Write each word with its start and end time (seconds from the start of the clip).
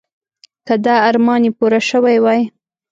که 0.67 0.75
دا 0.85 0.95
ارمان 1.09 1.41
یې 1.45 1.51
پوره 1.57 1.79
شوی 1.89 2.17
وای. 2.23 2.41